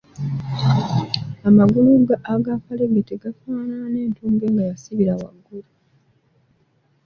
[1.47, 1.91] Amagulu
[2.33, 5.69] agakalegete gafaanana n’entumbwe nga yasibira waggulu.